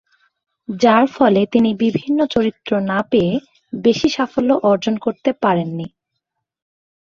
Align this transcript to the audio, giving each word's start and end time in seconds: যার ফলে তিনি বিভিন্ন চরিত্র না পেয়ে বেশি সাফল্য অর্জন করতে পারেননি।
যার 0.69 1.05
ফলে 1.15 1.41
তিনি 1.53 1.69
বিভিন্ন 1.83 2.19
চরিত্র 2.25 2.71
না 2.89 2.99
পেয়ে 3.11 3.33
বেশি 3.73 4.07
সাফল্য 4.09 4.49
অর্জন 4.69 4.95
করতে 4.97 5.29
পারেননি। 5.43 5.87